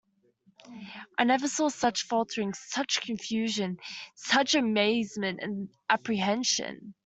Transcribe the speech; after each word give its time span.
I 1.19 1.25
never 1.25 1.47
saw 1.47 1.69
such 1.69 2.05
faltering, 2.07 2.55
such 2.55 3.01
confusion, 3.03 3.77
such 4.15 4.55
amazement 4.55 5.41
and 5.43 5.69
apprehension. 5.91 6.95